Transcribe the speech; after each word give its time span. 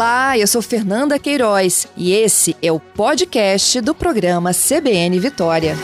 Olá, 0.00 0.38
eu 0.38 0.46
sou 0.46 0.62
Fernanda 0.62 1.18
Queiroz 1.18 1.86
e 1.94 2.10
esse 2.10 2.56
é 2.62 2.72
o 2.72 2.80
podcast 2.80 3.82
do 3.82 3.94
programa 3.94 4.50
CBN 4.54 5.20
Vitória. 5.20 5.76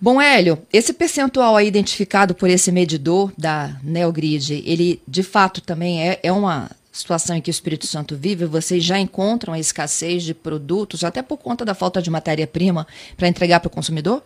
Bom, 0.00 0.20
Hélio, 0.20 0.58
esse 0.72 0.92
percentual 0.92 1.54
aí 1.56 1.68
identificado 1.68 2.34
por 2.34 2.50
esse 2.50 2.72
medidor 2.72 3.32
da 3.38 3.76
Neogrid, 3.84 4.60
ele 4.66 5.00
de 5.06 5.22
fato 5.22 5.60
também 5.60 6.02
é, 6.02 6.18
é 6.20 6.32
uma 6.32 6.68
situação 6.90 7.36
em 7.36 7.40
que 7.40 7.48
o 7.48 7.52
Espírito 7.52 7.86
Santo 7.86 8.16
vive, 8.16 8.44
vocês 8.44 8.82
já 8.82 8.98
encontram 8.98 9.54
a 9.54 9.60
escassez 9.60 10.24
de 10.24 10.34
produtos, 10.34 11.04
até 11.04 11.22
por 11.22 11.38
conta 11.38 11.64
da 11.64 11.74
falta 11.76 12.02
de 12.02 12.10
matéria-prima, 12.10 12.88
para 13.16 13.28
entregar 13.28 13.60
para 13.60 13.68
o 13.68 13.70
consumidor? 13.70 14.20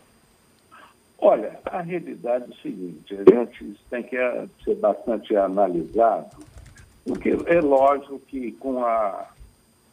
Olha, 1.27 1.59
a 1.64 1.81
realidade 1.81 2.45
é 2.45 2.49
o 2.49 2.57
seguinte, 2.61 3.17
a 3.17 3.25
gente 3.25 3.81
tem 3.89 4.03
que 4.03 4.14
eh, 4.14 4.46
ser 4.63 4.75
bastante 4.75 5.35
analisado, 5.35 6.37
porque 7.03 7.31
é 7.47 7.63
lógico 7.63 8.19
que 8.29 8.53
com 8.53 8.85
a, 8.85 9.31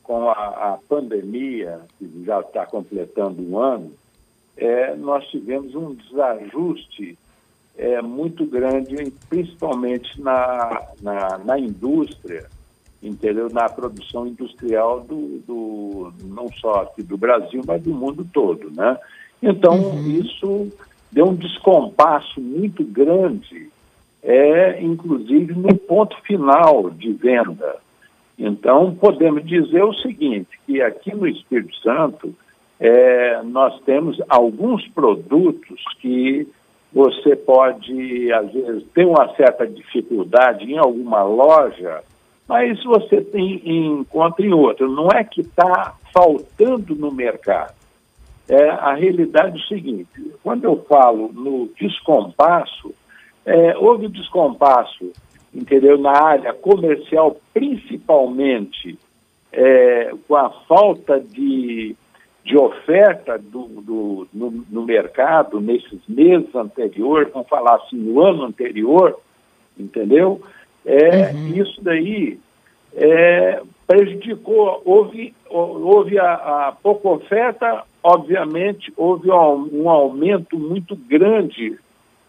com 0.04 0.30
a, 0.30 0.34
a 0.34 0.80
pandemia, 0.90 1.80
que 1.98 2.26
já 2.26 2.42
está 2.42 2.66
completando 2.66 3.42
um 3.42 3.58
ano, 3.58 3.94
é, 4.58 4.94
nós 4.98 5.26
tivemos 5.28 5.74
um 5.74 5.96
desajuste 5.96 7.18
é, 7.78 8.02
muito 8.02 8.46
grande, 8.46 9.14
principalmente 9.30 10.20
na, 10.20 10.86
na, 11.02 11.38
na 11.38 11.58
indústria, 11.58 12.50
entendeu? 13.02 13.50
na 13.50 13.70
produção 13.70 14.28
industrial 14.28 15.00
do, 15.00 15.40
do, 15.48 16.14
não 16.26 16.52
só 16.60 16.82
aqui 16.82 17.02
do 17.02 17.18
Brasil, 17.18 17.62
mas 17.66 17.82
do 17.82 17.94
mundo 17.94 18.28
todo. 18.34 18.70
Né? 18.70 19.00
Então, 19.42 19.80
uhum. 19.80 20.12
isso 20.12 20.70
deu 21.12 21.28
um 21.28 21.36
descompasso 21.36 22.40
muito 22.40 22.84
grande, 22.84 23.70
é, 24.24 24.82
inclusive 24.82 25.54
no 25.54 25.76
ponto 25.76 26.16
final 26.22 26.90
de 26.90 27.12
venda. 27.12 27.78
Então, 28.38 28.96
podemos 28.96 29.46
dizer 29.46 29.84
o 29.84 29.94
seguinte, 29.94 30.50
que 30.66 30.82
aqui 30.82 31.14
no 31.14 31.28
Espírito 31.28 31.76
Santo, 31.78 32.34
é, 32.80 33.42
nós 33.44 33.80
temos 33.82 34.20
alguns 34.28 34.88
produtos 34.88 35.84
que 36.00 36.48
você 36.92 37.36
pode, 37.36 38.32
às 38.34 38.52
vezes, 38.52 38.84
ter 38.94 39.06
uma 39.06 39.34
certa 39.36 39.68
dificuldade 39.68 40.66
em 40.66 40.78
alguma 40.78 41.24
loja, 41.24 42.04
mas 42.48 42.84
você 42.84 43.22
tem, 43.22 43.62
encontra 43.64 44.46
em 44.46 44.54
outra. 44.54 44.88
Não 44.88 45.08
é 45.10 45.24
que 45.24 45.42
está 45.42 45.96
faltando 46.14 46.96
no 46.96 47.12
mercado. 47.12 47.81
É, 48.52 48.70
a 48.70 48.94
realidade 48.96 49.58
é 49.58 49.64
o 49.64 49.68
seguinte: 49.68 50.34
quando 50.44 50.66
eu 50.66 50.84
falo 50.84 51.32
no 51.32 51.70
descompasso, 51.80 52.94
é, 53.46 53.78
houve 53.78 54.10
descompasso, 54.10 55.14
entendeu, 55.56 55.98
na 55.98 56.12
área 56.12 56.54
comercial, 56.54 57.40
principalmente 57.54 59.00
é, 59.54 60.12
com 60.28 60.36
a 60.36 60.50
falta 60.68 61.18
de, 61.18 61.96
de 62.44 62.58
oferta 62.58 63.38
do, 63.38 63.68
do 63.68 64.28
no, 64.34 64.52
no, 64.70 64.84
mercado 64.84 65.62
nesses 65.62 66.02
meses 66.06 66.54
anteriores, 66.54 67.32
vamos 67.32 67.48
falar 67.48 67.76
assim, 67.76 67.96
no 67.96 68.20
ano 68.20 68.44
anterior, 68.44 69.18
entendeu? 69.80 70.42
É, 70.86 71.32
uhum. 71.32 71.56
Isso 71.56 71.82
daí 71.82 72.38
é, 72.94 73.62
prejudicou, 73.88 74.82
houve, 74.84 75.34
houve 75.50 76.20
a, 76.20 76.34
a 76.34 76.76
pouca 76.84 77.08
oferta, 77.08 77.86
obviamente, 78.04 78.92
houve 78.98 79.30
um, 79.32 79.84
um 79.84 79.90
aumento 79.90 80.58
muito 80.58 80.96
grande, 80.96 81.78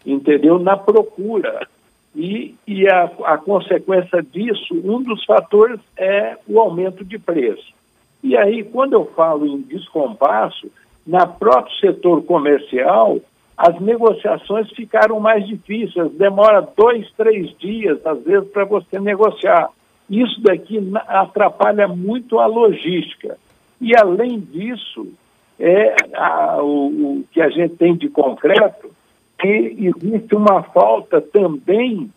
entendeu, 0.05 0.59
na 0.59 0.77
procura. 0.77 1.67
E, 2.15 2.55
e 2.67 2.87
a, 2.87 3.09
a, 3.25 3.37
consequência 3.37 4.21
disso, 4.21 4.75
um 4.83 5.01
dos 5.01 5.25
fatores 5.25 5.79
é 5.97 6.37
o 6.47 6.59
aumento 6.59 7.03
de 7.03 7.17
preço. 7.17 7.73
E 8.21 8.37
aí, 8.37 8.63
quando 8.63 8.93
eu 8.93 9.05
falo 9.15 9.47
em 9.47 9.61
descompasso, 9.61 10.71
na 11.05 11.25
próprio 11.25 11.75
setor 11.79 12.23
comercial, 12.23 13.19
as 13.57 13.79
negociações 13.81 14.69
ficaram 14.71 15.19
mais 15.19 15.45
difíceis, 15.47 16.11
demora 16.13 16.61
dois, 16.75 17.11
três 17.17 17.55
dias, 17.57 18.05
às 18.05 18.23
vezes, 18.23 18.49
para 18.49 18.65
você 18.65 18.99
negociar. 18.99 19.69
Isso 20.09 20.41
daqui 20.41 20.79
atrapalha 21.07 21.87
muito 21.87 22.39
a 22.39 22.45
logística. 22.45 23.37
E, 23.81 23.95
além 23.95 24.39
disso, 24.39 25.07
é 25.59 25.95
a, 26.15 26.61
o, 26.61 26.87
o, 26.87 27.23
que 27.31 27.41
a 27.41 27.49
gente 27.49 27.75
tem 27.75 27.95
de 27.95 28.09
concreto, 28.09 28.89
que 29.39 29.47
existe 29.47 30.35
uma 30.35 30.63
falta 30.63 31.21
também 31.21 32.09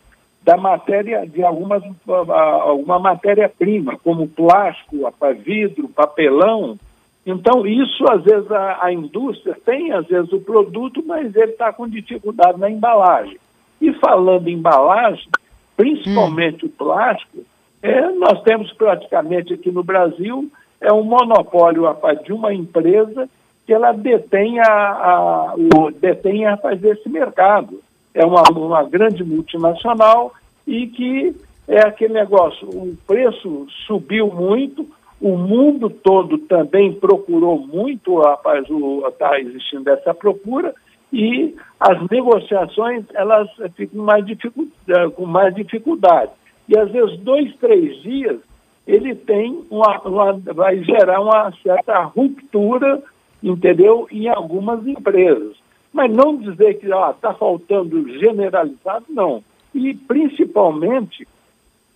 da 0.42 0.56
matéria, 0.56 1.26
de 1.26 1.42
algumas, 1.42 1.82
alguma 2.06 3.00
matéria-prima, 3.00 3.98
como 4.02 4.28
plástico, 4.28 5.12
vidro, 5.44 5.88
papelão. 5.88 6.78
Então, 7.26 7.66
isso, 7.66 8.04
às 8.08 8.22
vezes, 8.22 8.48
a, 8.52 8.84
a 8.84 8.92
indústria 8.92 9.56
tem, 9.64 9.90
às 9.92 10.06
vezes, 10.06 10.32
o 10.32 10.40
produto, 10.40 11.02
mas 11.04 11.34
ele 11.34 11.50
está 11.50 11.72
com 11.72 11.88
dificuldade 11.88 12.60
na 12.60 12.70
embalagem. 12.70 13.38
E 13.80 13.92
falando 13.94 14.46
em 14.46 14.54
embalagem, 14.54 15.28
principalmente 15.76 16.64
hum. 16.64 16.68
o 16.68 16.70
plástico, 16.70 17.38
é, 17.82 18.08
nós 18.12 18.40
temos 18.42 18.72
praticamente 18.72 19.52
aqui 19.52 19.70
no 19.72 19.82
Brasil 19.82 20.48
é 20.80 20.92
um 20.92 21.02
monopólio 21.02 21.84
rapaz, 21.84 22.22
de 22.22 22.32
uma 22.32 22.52
empresa 22.52 23.28
que 23.66 23.72
ela 23.72 23.92
detém 23.92 24.60
a, 24.60 24.64
a, 24.72 25.54
o, 25.56 25.90
detém 25.90 26.42
esse 26.44 27.08
mercado. 27.08 27.80
É 28.14 28.24
uma, 28.24 28.42
uma 28.50 28.84
grande 28.84 29.24
multinacional 29.24 30.32
e 30.66 30.86
que 30.86 31.34
é 31.68 31.80
aquele 31.80 32.14
negócio, 32.14 32.68
o 32.68 32.96
preço 33.06 33.66
subiu 33.86 34.28
muito, 34.28 34.86
o 35.20 35.36
mundo 35.36 35.90
todo 35.90 36.38
também 36.38 36.92
procurou 36.92 37.58
muito, 37.58 38.20
rapaz, 38.20 38.64
está 39.08 39.40
existindo 39.40 39.90
essa 39.90 40.14
procura, 40.14 40.74
e 41.12 41.56
as 41.80 42.08
negociações 42.08 43.04
elas 43.14 43.48
ficam 43.74 44.04
mais 44.04 44.24
dificu, 44.24 44.68
com 45.14 45.26
mais 45.26 45.54
dificuldade. 45.54 46.30
E 46.68 46.78
às 46.78 46.90
vezes 46.90 47.18
dois, 47.20 47.54
três 47.56 48.00
dias 48.02 48.38
ele 48.86 49.14
tem 49.14 49.64
uma, 49.68 49.98
uma, 50.02 50.32
vai 50.54 50.82
gerar 50.84 51.20
uma 51.20 51.52
certa 51.62 52.02
ruptura, 52.04 53.02
entendeu, 53.42 54.06
em 54.10 54.28
algumas 54.28 54.86
empresas. 54.86 55.56
Mas 55.92 56.12
não 56.12 56.36
dizer 56.36 56.74
que 56.74 56.86
está 56.86 57.34
faltando 57.34 58.08
generalizado, 58.18 59.06
não. 59.08 59.42
E 59.74 59.94
principalmente 59.94 61.26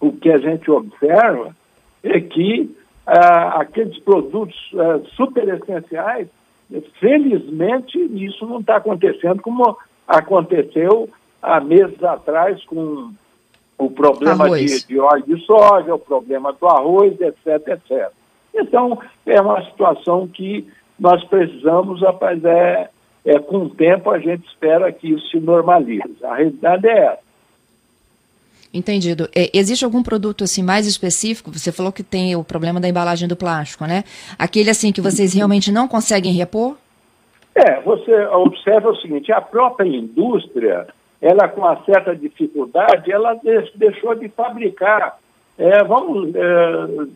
o 0.00 0.12
que 0.12 0.30
a 0.30 0.38
gente 0.38 0.70
observa 0.70 1.54
é 2.02 2.20
que 2.20 2.74
ah, 3.06 3.60
aqueles 3.60 3.98
produtos 3.98 4.56
ah, 4.74 5.00
super 5.14 5.46
essenciais, 5.48 6.28
felizmente 6.98 7.98
isso 8.24 8.46
não 8.46 8.60
está 8.60 8.76
acontecendo 8.76 9.42
como 9.42 9.76
aconteceu 10.06 11.08
há 11.42 11.60
meses 11.60 12.02
atrás 12.02 12.64
com 12.64 13.12
o 13.80 13.90
problema 13.90 14.50
de, 14.50 14.86
de, 14.86 14.98
óleo 14.98 15.24
de 15.26 15.44
soja, 15.46 15.94
o 15.94 15.98
problema 15.98 16.52
do 16.52 16.66
arroz, 16.66 17.18
etc, 17.20 17.68
etc. 17.68 18.10
Então, 18.54 18.98
é 19.24 19.40
uma 19.40 19.64
situação 19.64 20.28
que 20.28 20.68
nós 20.98 21.24
precisamos, 21.24 22.02
rapaz, 22.02 22.44
é, 22.44 22.90
é 23.24 23.38
com 23.38 23.58
o 23.58 23.70
tempo 23.70 24.10
a 24.10 24.18
gente 24.18 24.46
espera 24.46 24.92
que 24.92 25.08
isso 25.08 25.30
se 25.30 25.40
normalize. 25.40 26.16
A 26.22 26.34
realidade 26.34 26.86
é 26.86 27.06
essa. 27.06 27.30
Entendido. 28.72 29.28
É, 29.34 29.50
existe 29.52 29.84
algum 29.84 30.02
produto 30.02 30.44
assim 30.44 30.62
mais 30.62 30.86
específico? 30.86 31.50
Você 31.50 31.72
falou 31.72 31.90
que 31.90 32.02
tem 32.02 32.36
o 32.36 32.44
problema 32.44 32.78
da 32.78 32.88
embalagem 32.88 33.26
do 33.26 33.34
plástico, 33.34 33.84
né? 33.84 34.04
Aquele 34.38 34.70
assim 34.70 34.92
que 34.92 35.00
vocês 35.00 35.32
realmente 35.34 35.72
não 35.72 35.88
conseguem 35.88 36.32
repor? 36.32 36.76
É, 37.54 37.80
você 37.80 38.26
observa 38.26 38.90
o 38.90 38.96
seguinte, 38.96 39.32
a 39.32 39.40
própria 39.40 39.88
indústria, 39.88 40.86
ela 41.20 41.48
com 41.48 41.60
uma 41.60 41.76
certa 41.84 42.16
dificuldade, 42.16 43.12
ela 43.12 43.38
deixou 43.74 44.14
de 44.14 44.28
fabricar. 44.28 45.18
É, 45.58 45.84
vamos 45.84 46.34
é, 46.34 46.40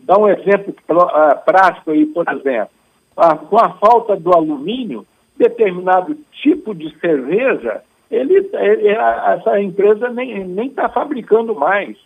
dar 0.03 0.19
um 0.19 0.27
exemplo 0.27 0.75
é, 0.79 1.35
prático 1.35 1.91
aí, 1.91 2.05
por 2.05 2.27
exemplo. 2.29 2.69
A, 3.17 3.35
com 3.35 3.57
a 3.57 3.69
falta 3.69 4.15
do 4.15 4.31
alumínio, 4.33 5.05
determinado 5.35 6.15
tipo 6.31 6.75
de 6.75 6.95
cerveja, 6.99 7.81
ele, 8.11 8.49
ele 8.53 8.87
essa 8.89 9.59
empresa 9.59 10.09
nem 10.09 10.67
está 10.67 10.87
fabricando 10.87 11.55
mais, 11.55 11.97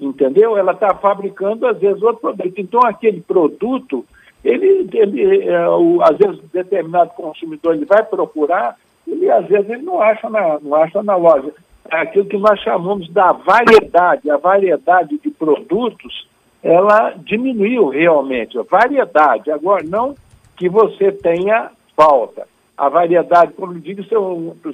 entendeu? 0.00 0.56
Ela 0.56 0.72
está 0.72 0.94
fabricando, 0.94 1.66
às 1.66 1.78
vezes, 1.78 2.02
outro 2.02 2.20
produto. 2.20 2.58
Então, 2.58 2.80
aquele 2.84 3.20
produto, 3.20 4.04
ele, 4.44 4.88
ele 4.92 5.48
é, 5.48 5.68
o, 5.68 6.02
às 6.02 6.16
vezes, 6.18 6.40
determinado 6.52 7.10
consumidor 7.10 7.74
ele 7.74 7.84
vai 7.84 8.02
procurar 8.02 8.76
e 9.06 9.30
às 9.30 9.46
vezes 9.46 9.68
ele 9.70 9.82
não 9.82 10.00
acha 10.00 10.28
na, 10.28 10.58
não 10.60 10.74
acha 10.74 11.02
na 11.02 11.16
loja. 11.16 11.52
É 11.90 11.96
aquilo 11.98 12.26
que 12.26 12.38
nós 12.38 12.58
chamamos 12.60 13.08
da 13.10 13.32
variedade, 13.32 14.30
a 14.30 14.36
variedade 14.36 15.18
de 15.18 15.30
produtos, 15.30 16.26
ela 16.62 17.10
diminuiu 17.10 17.88
realmente, 17.88 18.58
a 18.58 18.62
variedade. 18.62 19.50
Agora, 19.50 19.84
não 19.84 20.14
que 20.56 20.68
você 20.68 21.12
tenha 21.12 21.70
falta. 21.96 22.46
A 22.76 22.88
variedade, 22.88 23.52
como 23.52 23.72
eu 23.72 23.78
digo, 23.78 24.02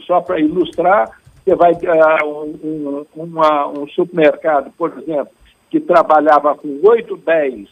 só 0.07 0.21
para 0.21 0.41
ilustrar, 0.41 1.11
Você 1.45 1.55
vai 1.55 1.73
uh, 1.73 2.57
um, 2.63 3.05
uma, 3.15 3.67
um 3.69 3.89
supermercado, 3.89 4.71
por 4.77 4.93
exemplo, 4.99 5.33
que 5.69 5.81
trabalhava 5.81 6.55
com 6.55 6.81
8, 6.83 7.17
10 7.17 7.69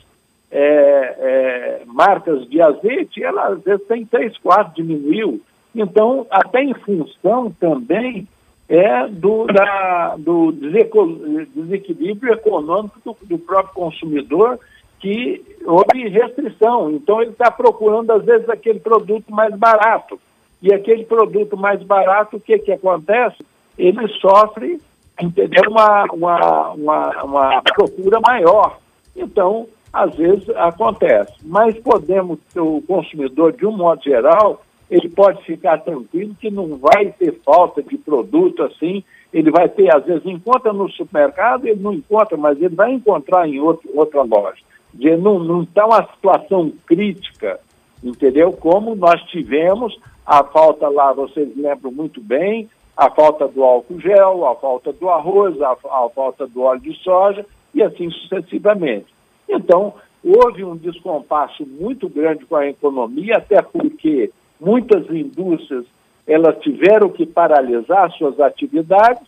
é, 0.51 0.61
é, 0.61 1.83
marcas 1.87 2.49
de 2.49 2.61
azeite, 2.61 3.23
ela 3.23 3.49
às 3.49 3.63
vezes 3.63 3.87
tem 3.87 4.05
3, 4.05 4.37
4, 4.39 4.75
diminuiu. 4.75 5.41
Então, 5.81 6.27
até 6.31 6.63
em 6.63 6.75
função 6.75 7.51
também 7.59 8.27
é 8.69 9.07
do, 9.09 9.47
da, 9.47 10.17
do 10.19 10.53
desequilíbrio 10.53 12.35
econômico 12.35 13.01
do, 13.05 13.17
do 13.23 13.39
próprio 13.39 13.75
consumidor 13.75 14.59
que 14.99 15.41
houve 15.65 16.09
restrição. 16.09 16.91
Então, 16.91 17.23
ele 17.23 17.31
está 17.31 17.51
procurando, 17.51 18.11
às 18.11 18.25
vezes, 18.25 18.49
aquele 18.49 18.81
produto 18.81 19.33
mais 19.33 19.55
barato. 19.55 20.21
E 20.61 20.75
aquele 20.75 21.05
produto 21.05 21.57
mais 21.57 21.81
barato, 21.83 22.37
o 22.37 22.41
que, 22.41 22.59
que 22.59 22.73
acontece? 22.73 23.37
Ele 23.79 24.09
sofre, 24.21 24.81
entendeu, 25.21 25.71
uma, 25.71 26.05
uma, 26.13 26.71
uma, 26.73 27.25
uma 27.25 27.63
procura 27.63 28.19
maior. 28.21 28.79
Então, 29.17 29.69
às 29.93 30.15
vezes 30.17 30.49
acontece. 30.51 31.33
Mas 31.45 31.79
podemos, 31.79 32.41
o 32.57 32.83
consumidor, 32.83 33.53
de 33.53 33.65
um 33.65 33.77
modo 33.77 34.03
geral, 34.03 34.61
ele 34.91 35.09
pode 35.09 35.45
ficar 35.45 35.79
tranquilo 35.79 36.35
que 36.41 36.51
não 36.51 36.77
vai 36.77 37.13
ter 37.13 37.33
falta 37.45 37.83
de 37.83 37.99
produto 37.99 38.63
assim. 38.63 39.05
Ele 39.33 39.51
vai 39.51 39.69
ter, 39.69 39.95
às 39.95 40.05
vezes, 40.05 40.25
encontra 40.25 40.73
no 40.73 40.89
supermercado, 40.91 41.67
ele 41.67 41.81
não 41.81 41.93
encontra, 41.93 42.37
mas 42.37 42.57
ele 42.61 42.75
vai 42.75 42.93
encontrar 42.93 43.47
em 43.47 43.61
outro, 43.61 43.91
outra 43.95 44.23
loja 44.23 44.63
de 44.93 45.17
não 45.17 45.63
está 45.63 45.87
uma 45.87 46.07
situação 46.15 46.73
crítica, 46.87 47.61
entendeu? 48.03 48.53
Como 48.53 48.95
nós 48.95 49.23
tivemos 49.25 49.99
a 50.27 50.43
falta 50.45 50.89
lá, 50.89 51.13
vocês 51.13 51.49
lembram 51.57 51.93
muito 51.93 52.21
bem, 52.21 52.69
a 52.97 53.11
falta 53.11 53.47
do 53.47 53.63
álcool 53.63 54.01
gel, 54.01 54.47
a 54.47 54.57
falta 54.57 54.93
do 54.93 55.09
arroz, 55.09 55.61
a, 55.63 55.73
a 55.73 56.11
falta 56.15 56.47
do 56.47 56.63
óleo 56.63 56.81
de 56.81 56.95
soja 57.03 57.47
e 57.73 57.83
assim 57.83 58.11
sucessivamente. 58.11 59.07
Então, 59.49 59.95
houve 60.25 60.65
um 60.65 60.77
descompasso 60.77 61.65
muito 61.65 62.09
grande 62.09 62.45
com 62.45 62.57
a 62.57 62.67
economia, 62.67 63.37
até 63.37 63.63
porque 63.63 64.31
muitas 64.61 65.09
indústrias 65.11 65.85
elas 66.27 66.59
tiveram 66.61 67.09
que 67.09 67.25
paralisar 67.25 68.11
suas 68.13 68.39
atividades, 68.39 69.23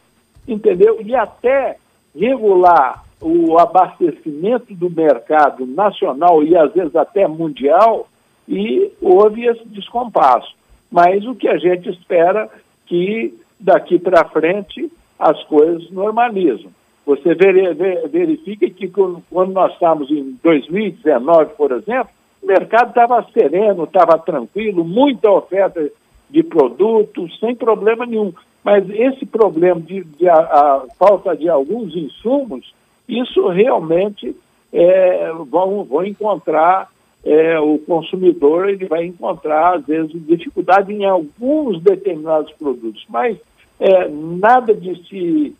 entendeu? 0.46 1.00
E 1.00 1.14
até 1.14 1.76
regular 2.14 3.04
o 3.20 3.58
abastecimento 3.58 4.74
do 4.74 4.90
mercado 4.90 5.66
nacional 5.66 6.42
e 6.42 6.56
às 6.56 6.72
vezes 6.72 6.94
até 6.94 7.26
mundial, 7.26 8.08
e 8.48 8.90
houve 9.00 9.46
esse 9.46 9.66
descompasso. 9.68 10.54
Mas 10.90 11.24
o 11.24 11.34
que 11.34 11.48
a 11.48 11.56
gente 11.56 11.88
espera 11.88 12.50
que 12.86 13.38
daqui 13.58 13.98
para 13.98 14.28
frente 14.28 14.90
as 15.18 15.42
coisas 15.44 15.90
normalizam. 15.90 16.70
Você 17.06 17.34
verifica 17.34 18.68
que 18.70 18.88
quando 18.88 19.52
nós 19.52 19.72
estávamos 19.72 20.10
em 20.10 20.38
2019, 20.42 21.54
por 21.56 21.72
exemplo, 21.72 22.10
mercado 22.50 22.88
estava 22.88 23.26
sereno, 23.32 23.84
estava 23.84 24.18
tranquilo, 24.18 24.84
muita 24.84 25.30
oferta 25.30 25.88
de 26.28 26.42
produtos, 26.42 27.38
sem 27.38 27.54
problema 27.54 28.04
nenhum. 28.04 28.32
Mas 28.64 28.88
esse 28.90 29.24
problema 29.24 29.80
de, 29.80 30.02
de 30.04 30.28
a, 30.28 30.34
a 30.34 30.82
falta 30.98 31.36
de 31.36 31.48
alguns 31.48 31.94
insumos 31.94 32.74
isso 33.08 33.48
realmente 33.48 34.36
é, 34.72 35.32
vão, 35.50 35.84
vão 35.84 36.04
encontrar, 36.04 36.88
é, 37.24 37.58
o 37.58 37.78
consumidor 37.78 38.68
ele 38.68 38.86
vai 38.86 39.04
encontrar, 39.04 39.76
às 39.76 39.84
vezes, 39.84 40.12
dificuldade 40.26 40.92
em 40.92 41.04
alguns 41.04 41.82
determinados 41.82 42.52
produtos, 42.52 43.04
mas 43.08 43.36
é, 43.80 44.08
nada 44.08 44.72
de 44.72 44.94
se 45.08 45.56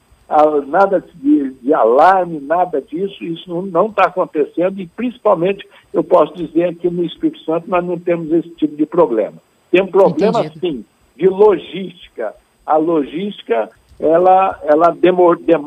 nada 0.67 1.05
de, 1.15 1.51
de, 1.55 1.75
alarme, 1.75 2.39
nada 2.41 2.81
disso, 2.81 3.25
isso 3.25 3.63
não 3.67 3.87
está 3.87 4.05
acontecendo 4.05 4.81
e 4.81 4.87
principalmente 4.87 5.67
eu 5.93 6.05
posso 6.05 6.35
dizer 6.35 6.77
que 6.77 6.89
no 6.89 7.05
Espírito 7.05 7.41
Santo 7.41 7.69
nós 7.69 7.85
não 7.85 7.99
temos 7.99 8.31
esse 8.33 8.49
tipo 8.51 8.77
de 8.77 8.87
problema. 8.87 9.39
Tem 9.73 9.83
um 9.83 9.89
problema, 9.89 10.41
Entendido. 10.41 10.61
sim, 10.61 10.85
de 11.17 11.27
logística. 11.27 12.33
A 12.65 12.77
logística 12.77 13.69
ela 13.99 14.59
ela 14.63 14.97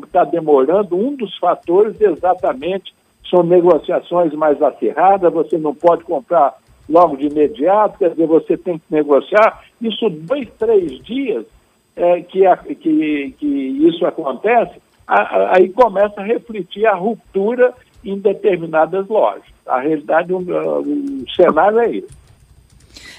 está 0.06 0.24
demorando. 0.24 0.96
Um 0.96 1.14
dos 1.16 1.38
fatores 1.38 2.00
exatamente 2.00 2.94
são 3.30 3.44
negociações 3.44 4.34
mais 4.34 4.62
acirradas. 4.62 5.34
Você 5.34 5.58
não 5.58 5.76
pode 5.76 6.06
comprar 6.06 6.56
logo 6.88 7.18
de 7.18 7.28
imediato, 7.28 7.98
quer 7.98 8.12
dizer, 8.12 8.28
você 8.28 8.58
tem 8.58 8.78
que 8.78 8.86
negociar. 8.90 9.64
Isso 9.82 10.10
dois, 10.10 10.48
três 10.58 11.04
dias 11.04 11.46
é, 11.96 12.22
que, 12.22 12.46
a, 12.46 12.58
que, 12.58 13.36
que 13.38 13.46
isso 13.46 14.06
acontece, 14.06 14.82
a, 15.08 15.22
a, 15.22 15.58
aí 15.58 15.70
começa 15.70 16.22
a 16.22 16.24
refletir 16.24 16.86
a 16.86 16.96
ruptura 16.96 17.74
em 18.04 18.18
determinadas 18.18 19.08
lojas. 19.08 19.44
A 19.66 19.80
realidade, 19.80 20.34
o, 20.34 20.40
o 20.40 21.26
cenário 21.36 21.80
é 21.80 21.98
esse. 21.98 22.24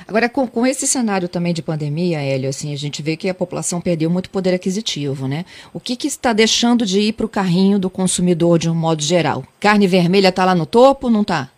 Agora, 0.06 0.28
com, 0.28 0.46
com, 0.46 0.66
esse 0.66 0.86
cenário 0.86 1.28
também 1.28 1.54
de 1.54 1.62
pandemia, 1.62 2.20
Hélio, 2.20 2.50
assim, 2.50 2.72
a 2.74 2.76
gente 2.76 3.02
vê 3.02 3.16
que 3.16 3.28
a 3.28 3.34
população 3.34 3.80
perdeu 3.80 4.10
muito 4.10 4.28
poder 4.28 4.52
aquisitivo, 4.52 5.26
né? 5.26 5.44
O 5.72 5.80
que, 5.80 5.96
que 5.96 6.06
está 6.06 6.32
deixando 6.32 6.84
de 6.84 7.00
ir 7.00 7.12
para 7.12 7.24
o 7.24 7.28
carrinho 7.28 7.78
do 7.78 7.88
consumidor 7.88 8.58
de 8.58 8.68
um 8.68 8.74
modo 8.74 9.02
geral? 9.02 9.42
Carne 9.58 9.86
vermelha 9.86 10.28
está 10.28 10.44
lá 10.44 10.54
no 10.54 10.66
topo, 10.66 11.08
não 11.08 11.22
está? 11.22 11.48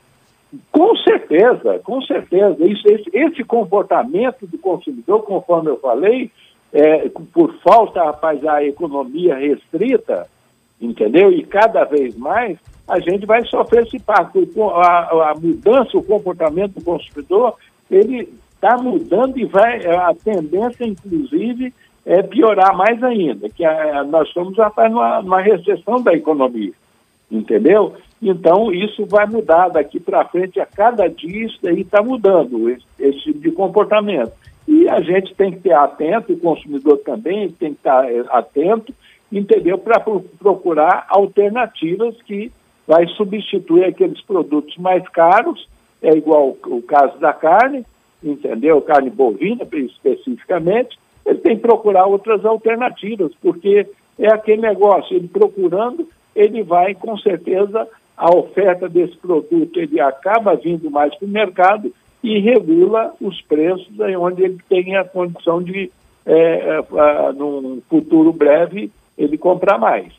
Com 0.71 0.95
certeza, 0.97 1.81
com 1.83 2.01
certeza. 2.03 2.57
Isso, 2.65 2.87
esse, 2.87 3.11
esse, 3.13 3.45
comportamento 3.45 4.47
do 4.47 4.59
consumidor, 4.59 5.23
conforme 5.23 5.71
eu 5.71 5.79
falei, 5.81 6.31
é, 6.77 7.09
por 7.33 7.55
falta, 7.63 8.05
rapaz, 8.05 8.39
da 8.43 8.63
economia 8.63 9.35
restrita, 9.35 10.27
entendeu? 10.79 11.33
E 11.33 11.43
cada 11.43 11.85
vez 11.85 12.15
mais, 12.15 12.59
a 12.87 13.01
gente 13.01 13.25
vai 13.25 13.43
sofrer 13.47 13.87
esse 13.87 13.97
impacto. 13.97 14.47
A, 14.75 15.31
a 15.31 15.35
mudança, 15.35 15.97
o 15.97 16.03
comportamento 16.03 16.75
do 16.75 16.85
consumidor 16.85 17.55
ele 17.91 18.29
está 18.55 18.77
mudando 18.77 19.39
e 19.39 19.47
vai, 19.47 19.81
é, 19.81 19.97
a 19.97 20.15
tendência, 20.23 20.85
inclusive, 20.85 21.73
é 22.05 22.23
piorar 22.23 22.77
mais 22.77 23.03
ainda, 23.03 23.49
que 23.49 23.65
a, 23.65 24.05
nós 24.05 24.29
estamos 24.29 24.55
já 24.55 24.71
numa, 24.91 25.23
numa 25.23 25.41
recessão 25.41 26.03
da 26.03 26.13
economia, 26.13 26.73
entendeu? 27.31 27.95
Então, 28.21 28.71
isso 28.71 29.07
vai 29.07 29.27
mudar 29.27 29.69
daqui 29.69 29.99
para 29.99 30.27
frente, 30.27 30.61
a 30.61 30.67
cada 30.67 31.09
dia 31.09 31.47
isso 31.47 31.67
aí 31.67 31.81
está 31.81 32.03
mudando, 32.03 32.69
esse, 32.69 32.85
esse, 32.99 33.21
tipo 33.21 33.41
de 33.41 33.51
comportamento. 33.53 34.33
E 34.87 34.89
a 34.89 35.01
gente 35.01 35.35
tem 35.35 35.51
que 35.51 35.59
ter 35.59 35.73
atento, 35.73 36.33
o 36.33 36.39
consumidor 36.39 36.99
também 36.99 37.51
tem 37.51 37.73
que 37.73 37.79
estar 37.79 38.09
é, 38.09 38.25
atento, 38.29 38.95
entendeu? 39.33 39.77
Para 39.79 39.99
procurar 39.99 41.07
alternativas 41.09 42.15
que 42.23 42.53
vai 42.87 43.05
substituir 43.09 43.83
aqueles 43.83 44.21
produtos 44.21 44.77
mais 44.77 45.03
caros 45.09 45.69
é 46.01 46.13
igual 46.17 46.57
o 46.67 46.81
caso 46.83 47.19
da 47.19 47.33
carne, 47.33 47.85
entendeu? 48.23 48.81
Carne 48.81 49.11
bovina, 49.11 49.67
especificamente, 49.73 50.97
ele 51.25 51.39
tem 51.39 51.57
que 51.57 51.63
procurar 51.63 52.07
outras 52.07 52.45
alternativas, 52.45 53.33
porque 53.43 53.89
é 54.17 54.29
aquele 54.29 54.63
negócio, 54.63 55.17
ele 55.17 55.27
procurando, 55.27 56.09
ele 56.33 56.63
vai, 56.63 56.95
com 56.95 57.19
certeza, 57.19 57.89
a 58.17 58.31
oferta 58.31 58.89
desse 58.89 59.17
produto, 59.17 59.81
ele 59.81 59.99
acaba 60.01 60.55
vindo 60.55 60.89
mais 60.89 61.13
para 61.17 61.27
o 61.27 61.29
mercado 61.29 61.93
e 62.27 62.41
regula 62.41 63.15
os 63.21 63.41
preços 63.43 63.89
onde 64.19 64.43
ele 64.43 64.59
tem 64.69 64.97
a 64.97 65.05
condição 65.05 65.63
de, 65.63 65.93
é, 66.27 66.35
é, 66.35 67.33
num 67.33 67.81
futuro 67.89 68.33
breve, 68.33 68.91
ele 69.17 69.39
comprar 69.39 69.79
mais. 69.79 70.13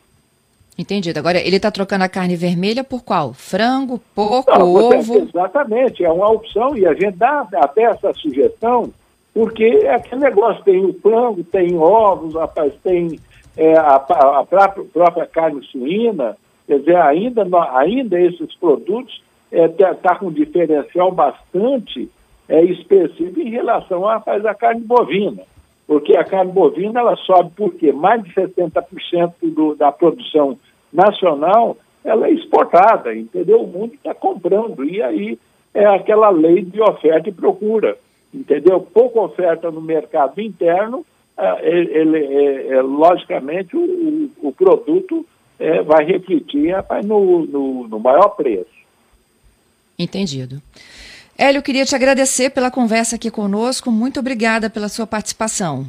Entendido. 0.79 1.19
Agora, 1.19 1.37
ele 1.37 1.57
está 1.57 1.69
trocando 1.69 2.05
a 2.05 2.09
carne 2.09 2.37
vermelha 2.37 2.81
por 2.81 3.03
qual? 3.03 3.33
Frango, 3.33 3.99
porco, 4.15 4.57
Não, 4.57 4.73
ovo? 4.73 5.17
Exatamente, 5.17 6.05
é 6.05 6.09
uma 6.09 6.31
opção 6.31 6.77
e 6.77 6.85
a 6.85 6.93
gente 6.93 7.17
dá 7.17 7.45
até 7.55 7.83
essa 7.83 8.13
sugestão, 8.13 8.89
porque 9.33 9.65
é 9.65 9.95
aquele 9.95 10.21
negócio, 10.21 10.63
tem 10.63 10.85
o 10.85 10.93
frango, 10.93 11.43
tem 11.43 11.77
ovos, 11.77 12.35
rapaz, 12.35 12.71
tem 12.81 13.19
é, 13.57 13.75
a, 13.75 13.95
a 13.95 14.45
própria, 14.45 14.85
própria, 14.93 15.25
carne 15.25 15.61
suína, 15.65 16.37
quer 16.65 16.79
dizer, 16.79 16.95
ainda, 16.95 17.45
ainda 17.73 18.17
esses 18.17 18.55
produtos 18.55 19.21
está 19.51 19.89
é, 19.89 19.93
tá 19.93 20.15
com 20.15 20.27
um 20.27 20.31
diferencial 20.31 21.11
bastante 21.11 22.09
é, 22.47 22.63
específico 22.63 23.39
em 23.39 23.49
relação 23.49 24.07
a, 24.07 24.15
rapaz, 24.15 24.45
a 24.45 24.53
carne 24.53 24.81
bovina 24.81 25.43
porque 25.87 26.17
a 26.17 26.23
carne 26.23 26.51
bovina 26.51 26.99
ela 26.99 27.15
sobe 27.15 27.51
porque 27.55 27.93
mais 27.93 28.21
de 28.21 28.33
70% 28.33 29.33
do, 29.43 29.73
da 29.73 29.91
produção 29.91 30.59
nacional 30.91 31.77
ela 32.03 32.27
é 32.27 32.31
exportada, 32.31 33.15
entendeu? 33.15 33.61
O 33.61 33.67
mundo 33.67 33.93
está 33.93 34.13
comprando 34.13 34.83
e 34.83 35.01
aí 35.01 35.39
é 35.73 35.85
aquela 35.85 36.29
lei 36.29 36.61
de 36.61 36.81
oferta 36.81 37.29
e 37.29 37.33
procura, 37.33 37.97
entendeu? 38.33 38.81
Pouca 38.81 39.21
oferta 39.21 39.71
no 39.71 39.81
mercado 39.81 40.41
interno, 40.41 41.05
é, 41.37 41.69
ele, 41.69 42.17
é, 42.17 42.67
é, 42.73 42.81
logicamente 42.81 43.75
o, 43.75 44.29
o 44.41 44.51
produto 44.51 45.25
é, 45.59 45.81
vai 45.81 46.05
refletir 46.05 46.75
no, 47.05 47.45
no, 47.45 47.87
no 47.87 47.99
maior 47.99 48.29
preço. 48.29 48.77
Entendido. 49.99 50.61
Hélio, 51.35 51.63
queria 51.63 51.83
te 51.83 51.95
agradecer 51.95 52.51
pela 52.51 52.69
conversa 52.69 53.15
aqui 53.15 53.31
conosco. 53.31 53.91
Muito 53.91 54.19
obrigada 54.19 54.69
pela 54.69 54.89
sua 54.89 55.07
participação. 55.07 55.87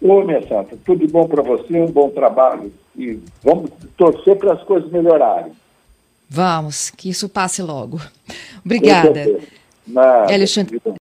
Ô, 0.00 0.22
minha 0.22 0.40
santa, 0.46 0.78
tudo 0.84 1.04
de 1.04 1.12
bom 1.12 1.26
para 1.26 1.42
você, 1.42 1.80
um 1.80 1.90
bom 1.90 2.08
trabalho 2.08 2.72
e 2.96 3.18
vamos 3.42 3.70
torcer 3.96 4.36
para 4.36 4.52
as 4.52 4.62
coisas 4.62 4.88
melhorarem. 4.92 5.50
Vamos, 6.30 6.90
que 6.90 7.08
isso 7.10 7.28
passe 7.28 7.60
logo. 7.60 8.00
Obrigada. 8.64 9.40
Nada. 9.84 10.32
Alexandre. 10.32 10.80